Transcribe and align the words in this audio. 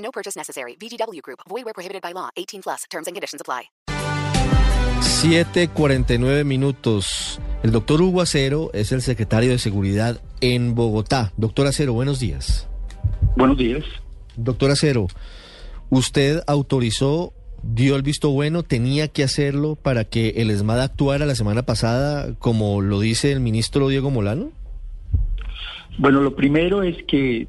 No 0.00 0.10
purchase 0.10 0.36
necessary. 0.36 0.76
VGW 0.76 1.22
Group. 1.22 1.40
Void 1.48 1.64
where 1.64 1.74
prohibited 1.74 2.02
by 2.02 2.12
law. 2.12 2.30
18 2.36 2.62
plus. 2.62 2.84
Terms 2.90 3.06
and 3.06 3.14
conditions 3.14 3.40
apply. 3.40 3.70
7:49 5.00 6.44
minutos. 6.44 7.40
El 7.62 7.72
doctor 7.72 8.00
Hugo 8.00 8.22
Acero 8.22 8.70
es 8.72 8.92
el 8.92 9.02
secretario 9.02 9.50
de 9.50 9.58
Seguridad 9.58 10.20
en 10.40 10.74
Bogotá. 10.74 11.32
Doctor 11.36 11.66
Acero, 11.66 11.92
buenos 11.92 12.20
días. 12.20 12.68
Buenos 13.36 13.58
días. 13.58 13.84
Doctor 14.36 14.70
Acero, 14.70 15.08
¿usted 15.90 16.40
autorizó, 16.46 17.34
dio 17.62 17.96
el 17.96 18.02
visto 18.02 18.30
bueno, 18.30 18.62
tenía 18.62 19.08
que 19.08 19.22
hacerlo 19.22 19.76
para 19.76 20.04
que 20.04 20.30
el 20.36 20.50
ESMAD 20.50 20.80
actuara 20.80 21.26
la 21.26 21.34
semana 21.34 21.62
pasada, 21.62 22.34
como 22.38 22.80
lo 22.80 23.00
dice 23.00 23.32
el 23.32 23.40
ministro 23.40 23.88
Diego 23.88 24.10
Molano? 24.10 24.52
Bueno, 25.98 26.22
lo 26.22 26.34
primero 26.34 26.82
es 26.82 27.02
que, 27.04 27.46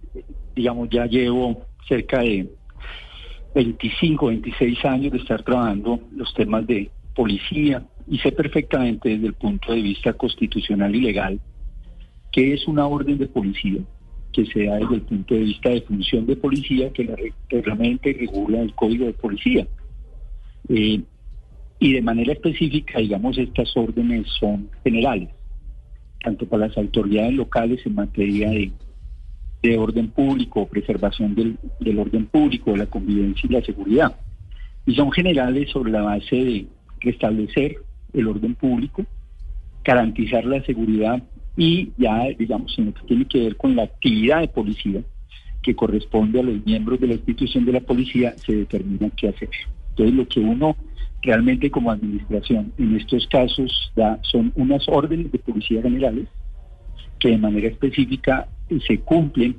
digamos, 0.56 0.90
ya 0.90 1.06
llevo 1.06 1.66
cerca 1.92 2.22
de 2.22 2.48
25, 3.54 4.28
26 4.28 4.86
años 4.86 5.12
de 5.12 5.18
estar 5.18 5.44
trabajando 5.44 6.00
los 6.16 6.34
temas 6.34 6.66
de 6.66 6.90
policía 7.14 7.84
y 8.08 8.18
sé 8.20 8.32
perfectamente 8.32 9.10
desde 9.10 9.28
el 9.28 9.34
punto 9.34 9.74
de 9.74 9.82
vista 9.82 10.14
constitucional 10.14 10.96
y 10.96 11.02
legal 11.02 11.40
que 12.32 12.54
es 12.54 12.66
una 12.66 12.88
orden 12.88 13.18
de 13.18 13.28
policía 13.28 13.82
que 14.32 14.46
se 14.46 14.64
da 14.64 14.78
desde 14.78 14.96
el 14.96 15.02
punto 15.02 15.34
de 15.34 15.42
vista 15.42 15.70
de 15.70 15.82
función 15.82 16.26
de 16.26 16.38
policía 16.38 16.94
que 16.94 17.04
la 17.04 17.18
reglamenta 17.50 18.10
y 18.10 18.14
regula 18.14 18.62
el 18.62 18.74
código 18.74 19.06
de 19.06 19.14
policía. 19.14 19.68
Eh, 20.70 21.02
y 21.80 21.94
de 21.94 22.02
manera 22.02 22.32
específica, 22.32 23.00
digamos, 23.00 23.38
estas 23.38 23.76
órdenes 23.76 24.28
son 24.40 24.70
generales, 24.86 25.28
tanto 26.24 26.46
para 26.46 26.68
las 26.68 26.78
autoridades 26.78 27.34
locales 27.34 27.86
en 27.86 27.96
materia 27.96 28.52
de, 28.52 28.72
de 29.62 29.78
orden 29.78 30.10
público, 30.10 30.68
preservación 30.68 31.36
del, 31.36 31.58
del 31.80 32.00
orden 32.00 32.26
público, 32.26 32.72
de 32.72 32.78
la 32.78 32.86
convivencia 32.88 33.48
y 33.48 33.54
la 33.54 33.62
seguridad. 33.62 34.16
Y 34.86 34.96
son 34.96 35.12
generales 35.12 35.70
sobre 35.70 35.92
la 35.92 36.02
base 36.02 36.36
de 36.36 36.66
restablecer 37.00 37.76
el 38.14 38.28
orden 38.28 38.56
público, 38.56 39.06
garantizar 39.84 40.46
la 40.46 40.64
seguridad 40.64 41.22
y 41.56 41.92
ya, 41.98 42.24
digamos, 42.38 42.78
en 42.78 42.88
lo 42.88 42.94
que 42.94 43.04
tiene 43.04 43.26
que 43.26 43.40
ver 43.42 43.58
con 43.58 43.76
la 43.76 43.84
actividad 43.84 44.42
de 44.42 44.48
policía 44.48 45.02
que 45.62 45.76
corresponde 45.76 46.40
a 46.40 46.44
los 46.44 46.66
miembros 46.66 47.00
de 47.00 47.08
la 47.08 47.14
institución 47.14 47.66
de 47.66 47.74
la 47.74 47.82
policía, 47.82 48.34
se 48.38 48.56
determina 48.56 49.10
qué 49.12 49.30
hacer. 49.30 49.50
Entonces, 49.90 50.16
lo 50.16 50.28
que 50.28 50.40
uno 50.40 50.76
realmente 51.22 51.70
como 51.70 51.92
administración 51.92 52.74
en 52.80 52.96
estos 52.96 53.28
casos 53.28 53.92
da 53.96 54.20
son 54.24 54.52
unas 54.56 54.88
órdenes 54.88 55.32
de 55.32 55.38
policía 55.38 55.82
generales 55.84 56.28
que 57.20 57.30
de 57.30 57.38
manera 57.38 57.68
específica 57.68 58.48
se 58.80 59.00
cumplen 59.00 59.58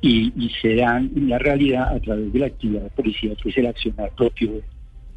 y, 0.00 0.32
y 0.36 0.50
se 0.60 0.74
dan 0.74 1.10
en 1.16 1.28
la 1.28 1.38
realidad 1.38 1.94
a 1.94 2.00
través 2.00 2.32
de 2.32 2.38
la 2.38 2.46
actividad 2.46 2.82
de 2.82 2.90
policía, 2.90 3.34
que 3.42 3.48
es 3.48 3.56
el 3.56 3.66
accionar 3.66 4.10
propio 4.14 4.52
de, 4.52 4.62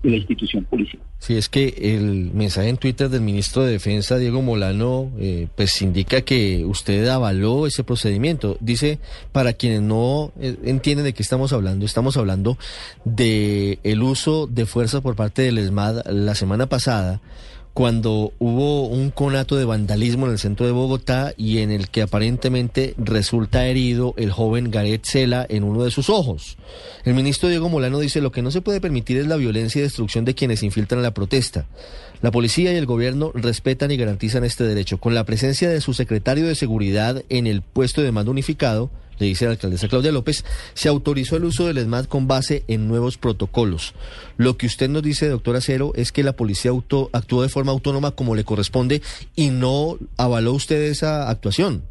de 0.03 0.09
la 0.09 0.17
institución 0.17 0.63
policial. 0.65 1.01
Sí, 1.19 1.35
es 1.35 1.49
que 1.49 1.73
el 1.77 2.31
mensaje 2.33 2.69
en 2.69 2.77
Twitter 2.77 3.09
del 3.09 3.21
ministro 3.21 3.63
de 3.63 3.71
Defensa, 3.71 4.17
Diego 4.17 4.41
Molano, 4.41 5.11
eh, 5.19 5.47
pues 5.55 5.81
indica 5.81 6.21
que 6.21 6.63
usted 6.65 7.07
avaló 7.07 7.65
ese 7.65 7.83
procedimiento. 7.83 8.57
Dice, 8.59 8.99
para 9.31 9.53
quienes 9.53 9.81
no 9.81 10.31
eh, 10.39 10.55
entienden 10.63 11.05
de 11.05 11.13
qué 11.13 11.23
estamos 11.23 11.53
hablando, 11.53 11.85
estamos 11.85 12.15
hablando 12.17 12.57
de 13.03 13.79
el 13.83 14.03
uso 14.03 14.47
de 14.47 14.65
fuerza 14.65 15.01
por 15.01 15.15
parte 15.15 15.41
del 15.41 15.57
ESMAD 15.57 16.05
la 16.11 16.35
semana 16.35 16.67
pasada 16.67 17.19
cuando 17.77 18.33
hubo 18.39 18.87
un 18.87 19.11
conato 19.11 19.55
de 19.55 19.63
vandalismo 19.63 20.25
en 20.25 20.31
el 20.31 20.39
centro 20.39 20.65
de 20.65 20.71
Bogotá 20.71 21.35
y 21.37 21.59
en 21.59 21.69
el 21.69 21.89
que 21.89 22.01
aparentemente 22.01 22.95
resulta 22.97 23.67
herido 23.67 24.15
el 24.17 24.31
joven 24.31 24.71
Gareth 24.71 25.05
Sela 25.05 25.45
en 25.47 25.63
uno 25.63 25.83
de 25.83 25.91
sus 25.91 26.09
ojos. 26.09 26.57
El 27.05 27.13
ministro 27.13 27.49
Diego 27.49 27.69
Molano 27.69 27.99
dice 27.99 28.19
lo 28.19 28.31
que 28.31 28.41
no 28.41 28.49
se 28.49 28.61
puede 28.61 28.81
permitir 28.81 29.17
es 29.17 29.27
la 29.27 29.35
violencia 29.35 29.77
y 29.77 29.83
destrucción 29.83 30.25
de 30.25 30.33
quienes 30.33 30.63
infiltran 30.63 31.03
la 31.03 31.13
protesta. 31.13 31.67
La 32.23 32.31
policía 32.31 32.73
y 32.73 32.77
el 32.77 32.87
gobierno 32.87 33.31
respetan 33.35 33.91
y 33.91 33.97
garantizan 33.97 34.43
este 34.43 34.63
derecho. 34.63 34.97
Con 34.97 35.13
la 35.13 35.25
presencia 35.25 35.69
de 35.69 35.79
su 35.79 35.93
secretario 35.93 36.47
de 36.47 36.55
seguridad 36.55 37.23
en 37.29 37.45
el 37.45 37.61
puesto 37.61 38.01
de 38.01 38.11
mando 38.11 38.31
unificado, 38.31 38.89
le 39.19 39.27
dice 39.27 39.45
la 39.45 39.51
alcaldesa 39.51 39.87
Claudia 39.87 40.11
López, 40.11 40.45
se 40.73 40.89
autorizó 40.89 41.37
el 41.37 41.45
uso 41.45 41.65
del 41.65 41.77
ESMAD 41.77 42.05
con 42.05 42.27
base 42.27 42.63
en 42.67 42.87
nuevos 42.87 43.17
protocolos. 43.17 43.93
Lo 44.37 44.57
que 44.57 44.65
usted 44.65 44.89
nos 44.89 45.03
dice, 45.03 45.27
doctor 45.29 45.55
Acero, 45.55 45.93
es 45.95 46.11
que 46.11 46.23
la 46.23 46.33
policía 46.33 46.71
auto, 46.71 47.09
actuó 47.13 47.41
de 47.41 47.49
forma 47.49 47.71
autónoma 47.71 48.11
como 48.11 48.35
le 48.35 48.43
corresponde 48.43 49.01
y 49.35 49.49
no 49.49 49.97
avaló 50.17 50.53
usted 50.53 50.81
esa 50.83 51.29
actuación. 51.29 51.83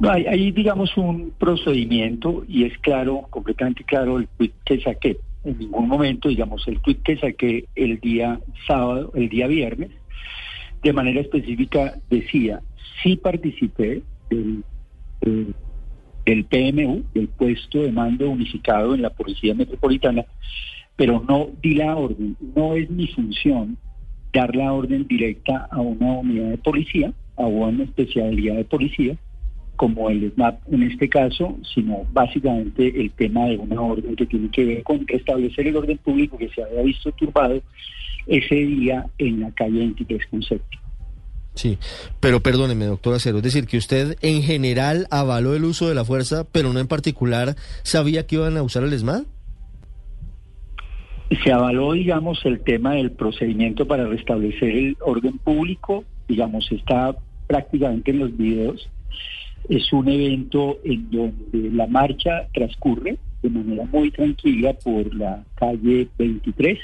No, 0.00 0.10
hay, 0.10 0.50
digamos, 0.50 0.96
un 0.96 1.32
procedimiento 1.38 2.44
y 2.48 2.64
es 2.64 2.76
claro, 2.78 3.26
completamente 3.30 3.84
claro 3.84 4.18
el 4.18 4.26
tweet 4.36 4.52
que 4.64 4.80
saqué. 4.80 5.18
En 5.44 5.58
ningún 5.58 5.88
momento, 5.88 6.28
digamos, 6.28 6.66
el 6.66 6.80
tweet 6.80 6.98
que 7.04 7.18
saqué 7.18 7.66
el 7.74 8.00
día 8.00 8.40
sábado, 8.66 9.12
el 9.14 9.28
día 9.28 9.46
viernes, 9.46 9.90
de 10.82 10.92
manera 10.92 11.20
específica 11.20 11.94
decía, 12.10 12.60
sí 13.02 13.16
participé 13.16 14.02
del 14.30 14.64
el 16.24 16.44
PMU, 16.44 17.02
el 17.14 17.28
puesto 17.28 17.82
de 17.82 17.92
mando 17.92 18.30
unificado 18.30 18.94
en 18.94 19.02
la 19.02 19.10
Policía 19.10 19.54
Metropolitana, 19.54 20.24
pero 20.96 21.24
no 21.28 21.48
di 21.62 21.74
la 21.74 21.96
orden, 21.96 22.36
no 22.54 22.74
es 22.74 22.88
mi 22.90 23.08
función 23.08 23.76
dar 24.32 24.54
la 24.54 24.72
orden 24.72 25.06
directa 25.06 25.68
a 25.70 25.80
una 25.80 26.12
unidad 26.12 26.50
de 26.50 26.58
policía, 26.58 27.12
a 27.36 27.46
una 27.46 27.84
especialidad 27.84 28.56
de 28.56 28.64
policía, 28.64 29.16
como 29.76 30.10
el 30.10 30.32
SMAP 30.32 30.60
en 30.72 30.82
este 30.84 31.08
caso, 31.08 31.58
sino 31.74 32.04
básicamente 32.12 33.00
el 33.00 33.10
tema 33.12 33.46
de 33.46 33.56
una 33.56 33.80
orden 33.80 34.14
que 34.16 34.26
tiene 34.26 34.48
que 34.50 34.64
ver 34.64 34.82
con 34.82 35.06
restablecer 35.06 35.66
el 35.66 35.76
orden 35.76 35.98
público 35.98 36.38
que 36.38 36.48
se 36.50 36.62
había 36.62 36.82
visto 36.82 37.10
turbado 37.12 37.60
ese 38.26 38.54
día 38.54 39.06
en 39.18 39.40
la 39.40 39.50
calle 39.50 39.78
23 39.78 40.26
con 40.26 40.42
séptimo. 40.42 40.81
Sí, 41.54 41.78
pero 42.20 42.40
perdóneme, 42.40 42.86
doctor 42.86 43.14
Acero, 43.14 43.38
es 43.38 43.42
decir, 43.42 43.66
que 43.66 43.76
usted 43.76 44.16
en 44.22 44.42
general 44.42 45.06
avaló 45.10 45.54
el 45.54 45.64
uso 45.64 45.88
de 45.88 45.94
la 45.94 46.04
fuerza, 46.04 46.44
pero 46.50 46.72
no 46.72 46.80
en 46.80 46.88
particular 46.88 47.56
sabía 47.82 48.26
que 48.26 48.36
iban 48.36 48.56
a 48.56 48.62
usar 48.62 48.84
el 48.84 48.92
ESMAD. 48.92 49.24
Se 51.44 51.52
avaló, 51.52 51.92
digamos, 51.92 52.44
el 52.44 52.60
tema 52.60 52.94
del 52.94 53.12
procedimiento 53.12 53.86
para 53.86 54.06
restablecer 54.06 54.70
el 54.70 54.96
orden 55.00 55.38
público, 55.38 56.04
digamos, 56.28 56.70
está 56.72 57.16
prácticamente 57.46 58.10
en 58.10 58.18
los 58.18 58.36
videos. 58.36 58.88
Es 59.68 59.92
un 59.92 60.08
evento 60.08 60.78
en 60.84 61.10
donde 61.10 61.70
la 61.70 61.86
marcha 61.86 62.48
transcurre 62.52 63.18
de 63.42 63.50
manera 63.50 63.84
muy 63.92 64.10
tranquila 64.10 64.72
por 64.74 65.14
la 65.14 65.44
calle 65.56 66.08
23 66.18 66.78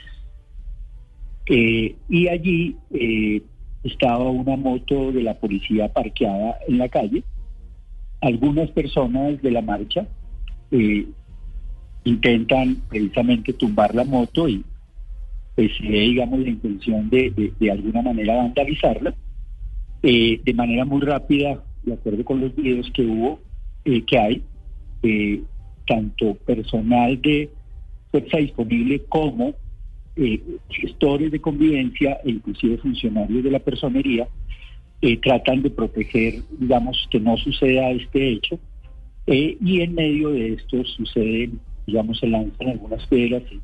eh, 1.46 1.96
y 2.08 2.28
allí 2.28 2.76
eh, 2.90 3.42
estaba 3.84 4.28
una 4.30 4.56
moto 4.56 5.12
de 5.12 5.22
la 5.22 5.34
policía 5.34 5.92
parqueada 5.92 6.58
en 6.66 6.78
la 6.78 6.88
calle. 6.88 7.22
Algunas 8.20 8.70
personas 8.70 9.40
de 9.42 9.50
la 9.50 9.62
marcha 9.62 10.06
eh, 10.70 11.06
intentan 12.04 12.76
precisamente 12.88 13.52
tumbar 13.52 13.94
la 13.94 14.04
moto 14.04 14.48
y 14.48 14.64
pues 15.54 15.72
digamos 15.80 16.38
la 16.40 16.50
intención 16.50 17.10
de, 17.10 17.52
de, 17.58 17.70
alguna 17.70 18.02
manera 18.02 18.36
vandalizarla. 18.36 19.14
Eh, 20.02 20.40
de 20.44 20.54
manera 20.54 20.84
muy 20.84 21.00
rápida, 21.00 21.60
de 21.82 21.94
acuerdo 21.94 22.24
con 22.24 22.40
los 22.40 22.54
videos 22.54 22.88
que 22.92 23.02
hubo, 23.02 23.40
eh, 23.84 24.04
que 24.04 24.18
hay, 24.18 24.44
tanto 25.86 26.34
personal 26.34 27.20
de 27.20 27.50
fuerza 28.10 28.38
disponible 28.38 29.02
como 29.08 29.54
eh, 30.18 30.40
gestores 30.68 31.30
de 31.30 31.40
convivencia 31.40 32.18
e 32.24 32.30
inclusive 32.30 32.78
funcionarios 32.78 33.44
de 33.44 33.50
la 33.50 33.60
personería 33.60 34.26
eh, 35.00 35.16
tratan 35.18 35.62
de 35.62 35.70
proteger, 35.70 36.42
digamos, 36.58 37.06
que 37.10 37.20
no 37.20 37.36
suceda 37.36 37.90
este 37.90 38.32
hecho. 38.32 38.58
Eh, 39.26 39.56
y 39.60 39.80
en 39.82 39.94
medio 39.94 40.30
de 40.30 40.54
esto 40.54 40.84
sucede, 40.84 41.50
digamos, 41.86 42.18
se 42.18 42.26
lanzan 42.26 42.70
algunas 42.70 43.06
piedras 43.06 43.42
y, 43.52 43.60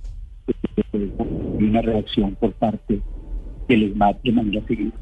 y 0.94 1.64
una 1.64 1.82
reacción 1.82 2.36
por 2.36 2.52
parte 2.52 3.00
del 3.68 3.82
ESMAD 3.82 4.16
de 4.22 4.32
manera 4.32 4.66
seguida. 4.68 4.92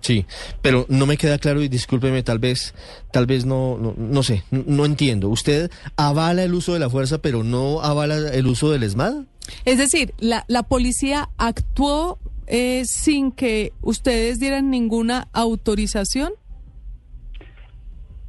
Sí, 0.00 0.26
pero 0.62 0.86
no 0.88 1.06
me 1.06 1.16
queda 1.16 1.38
claro 1.38 1.62
y 1.62 1.68
discúlpeme, 1.68 2.22
tal 2.22 2.40
vez, 2.40 2.74
tal 3.12 3.26
vez 3.26 3.46
no, 3.46 3.78
no, 3.78 3.94
no 3.96 4.22
sé, 4.22 4.42
no, 4.50 4.64
no 4.66 4.84
entiendo. 4.84 5.28
¿Usted 5.28 5.70
avala 5.96 6.42
el 6.42 6.54
uso 6.54 6.72
de 6.72 6.80
la 6.80 6.90
fuerza, 6.90 7.18
pero 7.18 7.44
no 7.44 7.80
avala 7.80 8.16
el 8.32 8.46
uso 8.46 8.70
del 8.72 8.82
ESMAD? 8.82 9.24
Es 9.64 9.78
decir, 9.78 10.12
la, 10.18 10.44
policía 10.64 11.28
actuó 11.38 12.18
eh, 12.46 12.82
sin 12.84 13.32
que 13.32 13.72
ustedes 13.82 14.38
dieran 14.40 14.70
ninguna 14.70 15.28
autorización. 15.32 16.32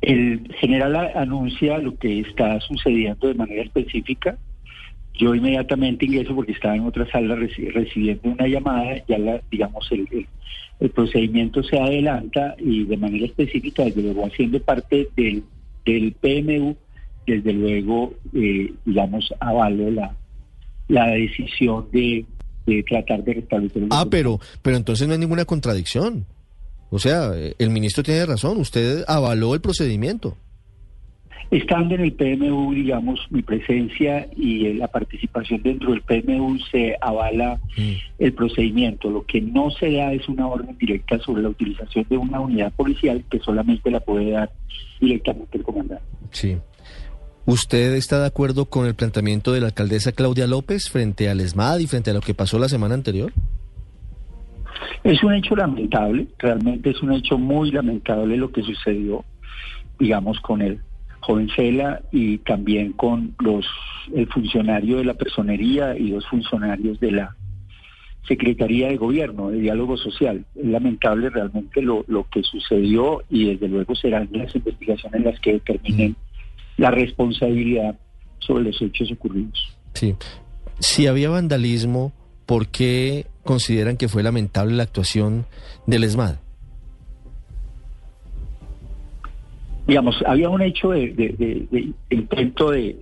El 0.02 0.54
general 0.60 0.96
anuncia 1.16 1.78
lo 1.80 1.98
que 1.98 2.20
está 2.20 2.60
sucediendo 2.62 3.28
de 3.28 3.34
manera 3.34 3.64
específica. 3.64 4.38
Yo 5.16 5.34
inmediatamente 5.34 6.06
ingreso 6.06 6.36
porque 6.36 6.52
estaba 6.52 6.76
en 6.76 6.86
otra 6.86 7.10
sala 7.10 7.36
reci- 7.36 7.72
recibiendo 7.74 8.30
una 8.30 8.48
llamada, 8.48 9.04
ya 9.08 9.18
la, 9.18 9.42
digamos 9.52 9.88
el, 9.92 10.08
el- 10.12 10.28
el 10.80 10.92
procedimiento 10.92 11.64
se 11.64 11.80
adelanta 11.80 12.56
y 12.60 12.84
de 12.84 12.98
manera 12.98 13.26
específica, 13.26 13.84
desde 13.84 14.04
luego 14.04 14.28
haciendo 14.28 14.62
parte 14.62 15.08
del, 15.18 15.44
del 15.84 16.12
PMU, 16.14 16.76
desde 17.26 17.52
luego, 17.52 18.14
eh, 18.36 18.72
digamos, 18.86 19.34
avalo 19.40 19.90
la, 19.90 20.16
la 20.88 21.08
decisión 21.08 21.88
de, 21.92 22.26
de 22.66 22.84
tratar 22.84 23.24
de 23.24 23.34
restablecer 23.36 23.84
Ah, 23.92 24.06
pero, 24.10 24.40
pero 24.62 24.78
entonces 24.78 25.08
no 25.08 25.14
hay 25.14 25.20
ninguna 25.20 25.46
contradicción. 25.46 26.26
O 26.90 27.00
sea, 27.00 27.32
el 27.58 27.70
ministro 27.70 28.04
tiene 28.04 28.26
razón, 28.26 28.60
usted 28.60 29.04
avaló 29.08 29.54
el 29.54 29.62
procedimiento. 29.62 30.38
Estando 31.50 31.96
en 31.96 32.02
el 32.02 32.12
PMU, 32.12 32.74
digamos, 32.74 33.26
mi 33.30 33.42
presencia 33.42 34.28
y 34.36 34.74
la 34.74 34.90
participación 34.90 35.62
dentro 35.64 35.92
del 35.92 36.02
PMU 36.02 36.60
se 36.72 36.98
avala 37.00 37.60
el 38.20 38.34
procedimiento. 38.34 39.10
Lo 39.10 39.26
que 39.26 39.40
no 39.40 39.72
se 39.72 39.94
da 39.94 40.12
es 40.12 40.28
una 40.28 40.48
orden 40.48 40.78
directa 40.78 41.18
sobre 41.20 41.44
la 41.44 41.50
utilización 41.50 42.06
de 42.10 42.18
una 42.18 42.42
unidad 42.42 42.74
policial 42.74 43.24
que 43.30 43.40
solamente 43.40 43.90
la 43.90 44.02
puede 44.02 44.32
dar 44.32 44.52
directamente 45.00 45.58
el 45.58 45.64
comandante. 45.64 46.04
Sí. 46.32 46.58
¿Usted 47.48 47.94
está 47.94 48.20
de 48.20 48.28
acuerdo 48.28 48.66
con 48.66 48.88
el 48.88 48.94
planteamiento 48.94 49.54
de 49.54 49.62
la 49.62 49.68
alcaldesa 49.68 50.12
Claudia 50.12 50.48
López 50.48 50.90
frente 50.90 51.30
al 51.30 51.40
ESMAD 51.40 51.80
y 51.80 51.88
frente 51.88 52.12
a 52.12 52.14
lo 52.14 52.20
que 52.20 52.34
pasó 52.34 52.60
la 52.60 52.68
semana 52.68 52.94
anterior? 52.94 53.32
Es 55.06 55.24
un 55.24 55.34
hecho 55.34 55.56
lamentable, 55.56 56.28
realmente 56.40 56.90
es 56.90 57.02
un 57.02 57.14
hecho 57.14 57.38
muy 57.38 57.72
lamentable 57.72 58.36
lo 58.36 58.52
que 58.52 58.64
sucedió, 58.64 59.24
digamos, 59.98 60.42
con 60.42 60.62
el 60.62 60.82
joven 61.22 61.48
Cela 61.56 62.02
y 62.12 62.40
también 62.40 62.92
con 62.92 63.34
los 63.40 63.66
el 64.14 64.28
funcionario 64.28 64.98
de 64.98 65.06
la 65.06 65.14
personería 65.14 65.98
y 65.98 66.10
los 66.10 66.28
funcionarios 66.28 67.00
de 67.00 67.12
la 67.12 67.38
Secretaría 68.28 68.90
de 68.90 68.98
Gobierno, 68.98 69.52
de 69.52 69.60
Diálogo 69.60 69.96
Social. 69.96 70.44
Es 70.54 70.66
lamentable 70.66 71.30
realmente 71.30 71.82
lo, 71.82 72.04
lo 72.10 72.26
que 72.30 72.44
sucedió 72.44 73.24
y 73.30 73.46
desde 73.46 73.70
luego 73.70 73.96
serán 73.96 74.28
las 74.34 74.54
investigaciones 74.54 75.24
las 75.24 75.40
que 75.40 75.54
determinen 75.54 76.18
la 76.78 76.92
responsabilidad 76.92 77.98
sobre 78.40 78.64
los 78.66 78.82
hechos 78.82 79.12
ocurridos. 79.12 79.76
Sí. 79.94 80.16
Si 80.80 81.08
había 81.08 81.30
vandalismo, 81.30 82.12
¿por 82.46 82.68
qué 82.68 83.26
consideran 83.44 83.98
que 83.98 84.08
fue 84.08 84.24
lamentable 84.24 84.76
la 84.76 84.84
actuación 84.84 85.46
del 85.86 86.04
ESMAD? 86.04 86.36
digamos, 89.88 90.22
había 90.28 90.50
un 90.50 90.62
hecho 90.62 90.90
de, 90.90 91.14
de- 91.14 91.30
de- 91.30 91.68
de 91.72 91.94
intento 92.16 92.72
de, 92.72 92.98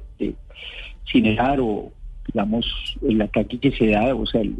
incinerar 1.03 1.59
o, 1.59 1.91
digamos, 2.27 2.65
el 3.07 3.19
ataque 3.21 3.57
que 3.59 3.71
se 3.71 3.87
da, 3.87 4.13
o 4.15 4.25
sea, 4.27 4.41
el 4.41 4.55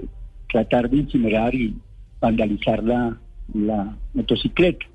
tratar 0.52 0.90
de 0.90 0.98
incinerar 0.98 1.54
y 1.54 1.76
vandalizar 2.20 2.84
la, 2.84 3.16
la 3.54 3.96
motocicleta. 4.14 4.86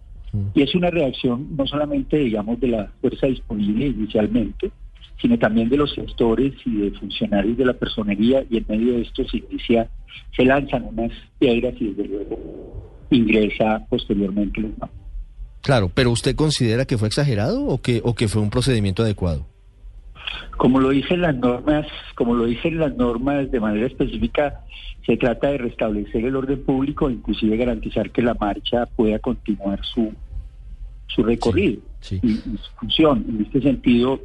Y 0.55 0.63
es 0.63 0.75
una 0.75 0.91
reacción 0.91 1.49
no 1.57 1.67
solamente, 1.67 2.19
digamos, 2.19 2.61
de 2.61 2.69
la 2.69 2.93
fuerza 3.01 3.27
disponible 3.27 3.87
inicialmente, 3.87 4.71
sino 5.21 5.39
también 5.39 5.69
de 5.69 5.77
los 5.77 5.93
sectores 5.93 6.55
y 6.65 6.77
de 6.77 6.91
funcionarios 6.93 7.57
de 7.57 7.65
la 7.65 7.75
personería, 7.75 8.45
y 8.49 8.59
en 8.59 8.65
medio 8.69 8.95
de 8.95 9.03
esto 9.03 9.25
se 9.29 9.39
inicia, 9.39 9.89
se 10.35 10.45
lanzan 10.45 10.85
unas 10.85 11.11
piedras 11.39 11.75
y 11.81 11.89
desde 11.89 12.09
luego 12.09 12.39
ingresa 13.11 13.85
posteriormente 13.89 14.61
los. 14.61 14.73
Claro, 15.63 15.91
pero 15.93 16.11
¿usted 16.11 16.35
considera 16.35 16.87
que 16.87 16.97
fue 16.97 17.09
exagerado 17.09 17.67
o 17.67 17.83
que, 17.83 18.01
o 18.03 18.15
que 18.15 18.29
fue 18.29 18.41
un 18.41 18.51
procedimiento 18.51 19.03
adecuado? 19.03 19.47
Como 20.57 20.81
lo 20.81 20.91
dicen 20.91 21.23
las 21.23 21.37
normas, 21.37 21.87
como 22.15 22.35
lo 22.35 22.45
dicen 22.45 22.79
las 22.79 22.97
normas 22.97 23.51
de 23.51 23.61
manera 23.61 23.87
específica, 23.87 24.61
se 25.07 25.17
trata 25.17 25.49
de 25.49 25.59
restablecer 25.59 26.25
el 26.25 26.37
orden 26.37 26.63
público 26.63 27.09
e 27.09 27.15
inclusive 27.15 27.57
garantizar 27.57 28.11
que 28.11 28.23
la 28.23 28.35
marcha 28.35 28.87
pueda 28.87 29.19
continuar 29.19 29.81
su, 29.85 30.13
su 31.07 31.23
recorrido 31.23 31.81
Sí, 32.01 32.19
sí. 32.19 32.21
Y, 32.23 32.31
y 32.33 32.59
su 32.59 32.71
función. 32.79 33.25
En 33.29 33.45
este 33.45 33.61
sentido, 33.63 34.21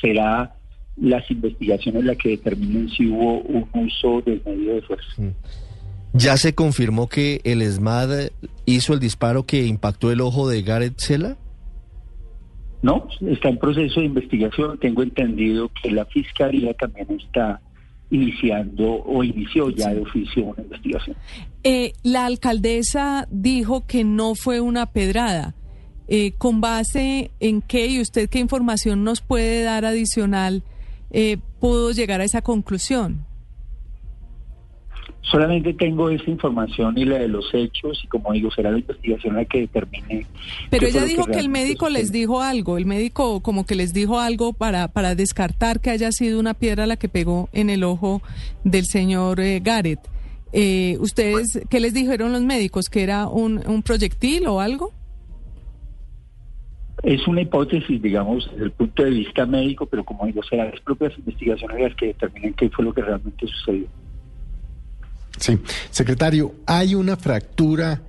será 0.00 0.54
las 1.00 1.30
investigaciones 1.30 2.04
las 2.04 2.16
que 2.16 2.30
determinen 2.30 2.88
si 2.90 3.06
hubo 3.06 3.40
un 3.40 3.68
uso 3.74 4.22
del 4.22 4.42
medio 4.44 4.74
de 4.74 4.82
fuerza. 4.82 5.08
¿Ya 6.12 6.36
se 6.36 6.54
confirmó 6.54 7.08
que 7.08 7.40
el 7.44 7.62
ESMAD 7.62 8.30
hizo 8.66 8.94
el 8.94 9.00
disparo 9.00 9.44
que 9.44 9.66
impactó 9.66 10.10
el 10.10 10.20
ojo 10.20 10.48
de 10.48 10.62
Gareth 10.62 10.98
Sela? 10.98 11.36
No, 12.82 13.08
está 13.20 13.48
en 13.48 13.58
proceso 13.58 14.00
de 14.00 14.06
investigación. 14.06 14.78
Tengo 14.78 15.02
entendido 15.02 15.70
que 15.82 15.90
la 15.90 16.04
fiscalía 16.06 16.74
también 16.74 17.08
está 17.10 17.60
iniciando 18.10 19.02
o 19.04 19.22
inició 19.22 19.70
ya 19.70 19.92
de 19.92 20.00
oficio 20.00 20.44
una 20.44 20.62
investigación. 20.62 21.16
Eh, 21.62 21.92
la 22.02 22.26
alcaldesa 22.26 23.26
dijo 23.30 23.86
que 23.86 24.04
no 24.04 24.34
fue 24.34 24.60
una 24.60 24.86
pedrada. 24.86 25.54
Eh, 26.10 26.32
¿Con 26.38 26.62
base 26.62 27.32
en 27.38 27.60
qué 27.60 27.86
y 27.88 28.00
usted 28.00 28.30
qué 28.30 28.38
información 28.38 29.04
nos 29.04 29.20
puede 29.20 29.62
dar 29.62 29.84
adicional 29.84 30.62
eh, 31.10 31.36
pudo 31.60 31.90
llegar 31.92 32.22
a 32.22 32.24
esa 32.24 32.40
conclusión? 32.40 33.27
Solamente 35.22 35.74
tengo 35.74 36.08
esa 36.08 36.30
información 36.30 36.96
y 36.96 37.04
la 37.04 37.18
de 37.18 37.28
los 37.28 37.52
hechos 37.52 38.00
y 38.02 38.06
como 38.06 38.32
digo, 38.32 38.50
será 38.50 38.70
la 38.70 38.78
investigación 38.78 39.34
la 39.36 39.44
que 39.44 39.60
determine. 39.60 40.26
Pero 40.70 40.86
ella 40.86 41.04
dijo 41.04 41.26
que 41.26 41.38
el 41.38 41.50
médico 41.50 41.90
les 41.90 42.12
dijo 42.12 42.40
algo, 42.40 42.78
el 42.78 42.86
médico 42.86 43.40
como 43.40 43.66
que 43.66 43.74
les 43.74 43.92
dijo 43.92 44.18
algo 44.18 44.54
para, 44.54 44.88
para 44.88 45.14
descartar 45.14 45.80
que 45.80 45.90
haya 45.90 46.12
sido 46.12 46.40
una 46.40 46.54
piedra 46.54 46.86
la 46.86 46.96
que 46.96 47.08
pegó 47.08 47.50
en 47.52 47.68
el 47.68 47.84
ojo 47.84 48.22
del 48.64 48.86
señor 48.86 49.40
eh, 49.40 49.60
Garrett. 49.60 50.00
Eh, 50.52 50.96
¿Ustedes 51.00 51.60
qué 51.68 51.78
les 51.78 51.92
dijeron 51.92 52.32
los 52.32 52.42
médicos? 52.42 52.88
¿Que 52.88 53.02
era 53.02 53.28
un, 53.28 53.60
un 53.66 53.82
proyectil 53.82 54.46
o 54.46 54.60
algo? 54.60 54.92
Es 57.02 57.28
una 57.28 57.42
hipótesis, 57.42 58.00
digamos, 58.02 58.50
desde 58.50 58.64
el 58.64 58.72
punto 58.72 59.04
de 59.04 59.10
vista 59.10 59.46
médico, 59.46 59.86
pero 59.86 60.04
como 60.04 60.26
digo, 60.26 60.42
serán 60.42 60.70
las 60.70 60.80
propias 60.80 61.16
investigaciones 61.18 61.80
las 61.80 61.94
que 61.94 62.06
determinen 62.06 62.54
qué 62.54 62.68
fue 62.70 62.84
lo 62.84 62.92
que 62.92 63.02
realmente 63.02 63.46
sucedió. 63.46 63.86
Sí, 65.36 65.58
secretario, 65.90 66.54
hay 66.66 66.94
una 66.94 67.16
fractura 67.16 68.02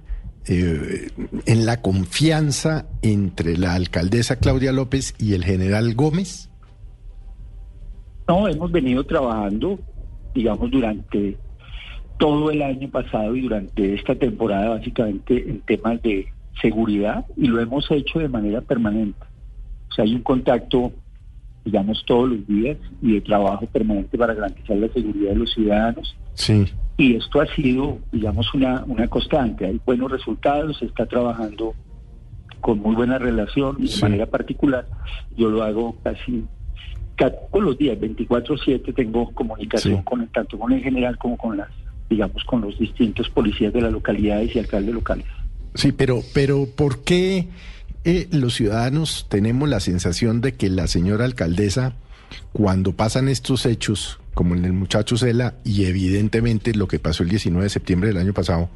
eh, 0.48 1.10
en 1.46 1.66
la 1.66 1.82
confianza 1.82 2.88
entre 3.02 3.58
la 3.58 3.76
alcaldesa 3.76 4.38
Claudia 4.38 4.72
López 4.72 5.14
y 5.20 5.34
el 5.34 5.44
general 5.44 5.94
Gómez. 5.94 6.50
No, 8.28 8.48
hemos 8.48 8.72
venido 8.72 9.04
trabajando, 9.04 9.80
digamos, 10.34 10.72
durante 10.72 11.38
todo 12.18 12.52
el 12.52 12.62
año 12.62 12.90
pasado 12.90 13.36
y 13.36 13.42
durante 13.42 13.94
esta 13.94 14.16
temporada, 14.16 14.70
básicamente 14.70 15.50
en 15.50 15.62
temas 15.62 16.02
de 16.02 16.28
seguridad 16.62 17.26
y 17.38 17.48
lo 17.48 17.60
hemos 17.60 17.90
hecho 17.92 18.20
de 18.20 18.28
manera 18.28 18.62
permanente. 18.62 19.20
O 19.90 19.94
sea, 19.94 20.06
hay 20.06 20.16
un 20.16 20.22
contacto, 20.22 20.92
digamos, 21.64 22.04
todos 22.06 22.30
los 22.30 22.48
días 22.48 22.78
y 23.02 23.14
de 23.14 23.22
trabajo 23.22 23.66
permanente 23.68 24.18
para 24.18 24.34
garantizar 24.34 24.78
la 24.78 24.90
seguridad 24.90 25.32
de 25.32 25.36
los 25.36 25.54
ciudadanos. 25.54 26.16
Sí. 26.34 26.66
Y 27.00 27.16
esto 27.16 27.40
ha 27.40 27.48
sido, 27.56 27.98
digamos, 28.12 28.54
una, 28.54 28.84
una 28.86 29.08
constante. 29.08 29.66
Hay 29.66 29.80
buenos 29.86 30.12
resultados, 30.12 30.78
se 30.80 30.86
está 30.86 31.06
trabajando 31.06 31.74
con 32.60 32.80
muy 32.80 32.94
buena 32.94 33.18
relación 33.18 33.78
y 33.80 33.84
de 33.84 33.88
Sí. 33.88 34.02
manera 34.02 34.26
particular. 34.26 34.86
Yo 35.38 35.50
lo 35.50 35.64
hago 35.64 35.96
casi 36.04 36.44
ca- 37.16 37.32
todos 37.32 37.64
los 37.64 37.78
días, 37.78 37.98
24/7 38.00 38.92
tengo 38.94 39.32
comunicación 39.32 39.98
Sí. 40.00 40.04
con 40.04 40.22
el- 40.22 40.28
tanto 40.30 40.60
con 40.60 40.74
el 40.74 40.84
general 40.84 41.18
como 41.18 41.38
con 41.38 41.56
las, 41.56 41.70
digamos, 42.10 42.44
con 42.44 42.60
los 42.62 42.78
distintos 42.78 43.30
policías 43.30 43.72
de 43.72 43.80
las 43.82 43.94
localidades 43.94 44.54
y 44.54 44.60
alcaldes 44.60 44.94
locales. 44.94 45.26
Sí, 45.76 45.94
pero, 45.94 46.20
pero 46.34 46.66
¿por 46.76 47.04
qué 47.06 47.48
eh, 48.04 48.28
los 48.32 48.56
ciudadanos 48.56 49.28
tenemos 49.30 49.68
la 49.70 49.80
sensación 49.80 50.42
de 50.42 50.54
que 50.56 50.70
la 50.70 50.88
señora 50.88 51.24
alcaldesa, 51.26 51.94
cuando 52.54 52.94
pasan 52.94 53.28
estos 53.28 53.66
hechos, 53.66 54.20
como 54.34 54.56
en 54.56 54.66
el 54.66 54.74
muchacho 54.74 55.18
Cela, 55.18 55.56
y 55.64 55.86
evidentemente 55.86 56.74
lo 56.74 56.88
que 56.88 57.00
pasó 57.00 57.24
el 57.24 57.30
19 57.30 57.64
de 57.64 57.70
septiembre 57.70 58.10
del 58.10 58.18
año 58.18 58.34
pasado, 58.34 58.70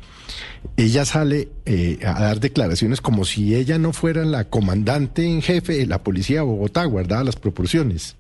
ella 0.77 1.05
sale 1.05 1.49
eh, 1.65 1.99
a 2.05 2.21
dar 2.21 2.39
declaraciones 2.39 3.01
como 3.01 3.25
si 3.25 3.55
ella 3.55 3.77
no 3.77 3.93
fuera 3.93 4.25
la 4.25 4.49
comandante 4.49 5.25
en 5.25 5.41
jefe 5.41 5.73
de 5.73 5.87
la 5.87 6.03
policía 6.03 6.37
de 6.37 6.45
Bogotá, 6.45 6.85
guardada 6.85 7.23
las 7.23 7.35
proporciones? 7.35 8.17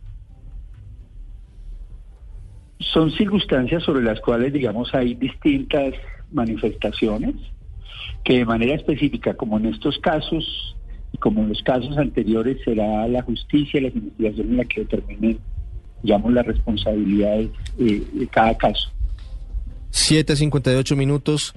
Son 2.79 3.11
circunstancias 3.11 3.83
sobre 3.83 4.03
las 4.03 4.19
cuales, 4.19 4.53
digamos, 4.53 4.93
hay 4.93 5.15
distintas 5.15 5.93
manifestaciones. 6.31 7.35
que 8.23 8.37
de 8.37 8.45
manera 8.45 8.75
específica, 8.75 9.33
como 9.33 9.57
en 9.57 9.65
estos 9.65 9.97
casos 9.99 10.77
como 11.23 11.41
en 11.41 11.49
los 11.49 11.63
casos 11.63 11.97
anteriores, 11.97 12.57
será 12.65 13.07
la 13.07 13.21
justicia 13.21 13.79
y 13.79 13.83
las 13.83 13.95
investigaciones 13.95 14.57
la 14.57 14.65
que 14.65 14.81
determinen, 14.81 15.39
digamos, 16.03 16.33
las 16.33 16.45
responsabilidades 16.45 17.49
eh, 17.79 18.03
de 18.11 18.27
cada 18.27 18.57
caso. 18.57 18.91
7.58 19.93 20.97
minutos. 20.97 21.55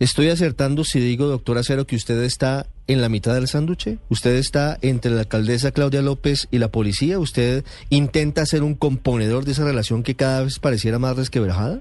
¿Estoy 0.00 0.28
acertando 0.28 0.84
si 0.84 1.00
digo, 1.00 1.28
doctor 1.28 1.56
Acero, 1.56 1.86
que 1.86 1.96
usted 1.96 2.22
está 2.22 2.66
en 2.88 3.00
la 3.00 3.08
mitad 3.08 3.34
del 3.34 3.48
sánduche? 3.48 3.96
¿Usted 4.10 4.36
está 4.36 4.76
entre 4.82 5.12
la 5.12 5.20
alcaldesa 5.20 5.72
Claudia 5.72 6.02
López 6.02 6.46
y 6.50 6.58
la 6.58 6.68
policía? 6.68 7.18
¿Usted 7.18 7.64
intenta 7.88 8.44
ser 8.44 8.62
un 8.62 8.74
componedor 8.74 9.46
de 9.46 9.52
esa 9.52 9.64
relación 9.64 10.02
que 10.02 10.14
cada 10.14 10.42
vez 10.42 10.58
pareciera 10.58 10.98
más 10.98 11.16
resquebrajada? 11.16 11.80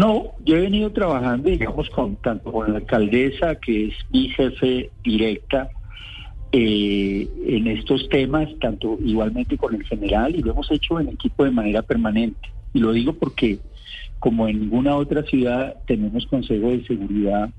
No, 0.00 0.32
yo 0.46 0.56
he 0.56 0.60
venido 0.62 0.90
trabajando, 0.92 1.50
digamos, 1.50 1.90
con 1.90 2.16
tanto 2.16 2.50
con 2.50 2.72
la 2.72 2.78
alcaldesa, 2.78 3.56
que 3.56 3.88
es 3.88 3.94
mi 4.10 4.30
jefe 4.30 4.90
directa, 5.04 5.68
eh, 6.52 7.28
en 7.46 7.66
estos 7.66 8.08
temas, 8.08 8.48
tanto 8.62 8.96
igualmente 9.04 9.58
con 9.58 9.74
el 9.74 9.84
general, 9.84 10.34
y 10.34 10.40
lo 10.40 10.52
hemos 10.52 10.70
hecho 10.70 10.98
en 11.00 11.08
equipo 11.08 11.44
de 11.44 11.50
manera 11.50 11.82
permanente. 11.82 12.48
Y 12.72 12.78
lo 12.78 12.92
digo 12.92 13.12
porque 13.12 13.58
como 14.18 14.48
en 14.48 14.60
ninguna 14.60 14.96
otra 14.96 15.22
ciudad, 15.24 15.76
tenemos 15.86 16.24
consejo 16.28 16.68
de 16.68 16.82
seguridad 16.86 17.50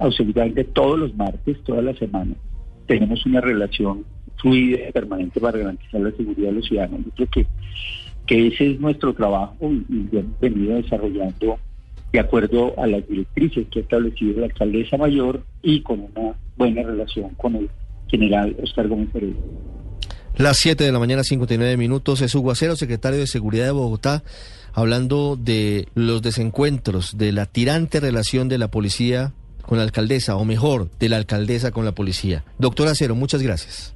absolutamente 0.00 0.64
todos 0.64 0.98
los 0.98 1.14
martes, 1.14 1.62
todas 1.62 1.84
las 1.84 1.96
semanas. 1.98 2.36
Tenemos 2.88 3.24
una 3.26 3.40
relación 3.40 4.04
fluida 4.38 4.88
y 4.88 4.92
permanente 4.92 5.38
para 5.38 5.56
garantizar 5.58 6.00
la 6.00 6.10
seguridad 6.10 6.48
de 6.48 6.54
los 6.54 6.66
ciudadanos. 6.66 7.06
Yo 7.16 7.26
creo 7.28 7.46
que, 8.26 8.48
ese 8.48 8.72
es 8.72 8.80
nuestro 8.80 9.14
trabajo 9.14 9.70
y, 9.70 9.84
y 9.88 10.18
hemos 10.18 10.40
venido 10.40 10.74
desarrollando 10.74 11.60
de 12.12 12.20
acuerdo 12.20 12.74
a 12.78 12.86
las 12.86 13.06
directrices 13.08 13.66
que 13.70 13.80
ha 13.80 13.82
establecido 13.82 14.40
la 14.40 14.46
alcaldesa 14.46 14.96
mayor 14.96 15.42
y 15.62 15.82
con 15.82 16.00
una 16.14 16.34
buena 16.56 16.82
relación 16.82 17.30
con 17.36 17.56
el 17.56 17.68
general 18.08 18.56
Oscar 18.62 18.88
Gómez 18.88 19.08
Heredia. 19.14 19.42
Las 20.36 20.58
7 20.58 20.84
de 20.84 20.92
la 20.92 20.98
mañana, 20.98 21.24
59 21.24 21.76
minutos, 21.76 22.20
es 22.20 22.34
Hugo 22.34 22.50
Acero, 22.50 22.76
secretario 22.76 23.18
de 23.18 23.26
Seguridad 23.26 23.64
de 23.64 23.70
Bogotá 23.70 24.22
hablando 24.76 25.36
de 25.36 25.88
los 25.94 26.20
desencuentros, 26.20 27.16
de 27.16 27.32
la 27.32 27.46
tirante 27.46 27.98
relación 27.98 28.48
de 28.48 28.58
la 28.58 28.68
policía 28.68 29.32
con 29.62 29.78
la 29.78 29.84
alcaldesa, 29.84 30.36
o 30.36 30.44
mejor, 30.44 30.90
de 30.98 31.08
la 31.08 31.16
alcaldesa 31.16 31.70
con 31.70 31.86
la 31.86 31.92
policía. 31.92 32.44
Doctor 32.58 32.88
Acero, 32.88 33.14
muchas 33.14 33.42
gracias. 33.42 33.94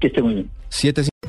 Que 0.00 0.08
esté 0.08 0.20
muy 0.20 0.34
bien. 0.34 0.50
Siete 0.68 1.04